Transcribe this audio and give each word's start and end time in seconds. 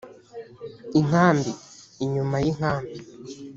inkambi: 0.99 1.51
inyuma 2.03 2.37
y’ 2.43 2.47
inkambi 2.51 2.95